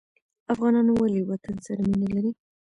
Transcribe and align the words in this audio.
افغانان 0.53 0.87
ولې 0.91 1.21
وطن 1.31 1.55
سره 1.65 1.81
مینه 1.89 2.07
لري؟ 2.15 2.31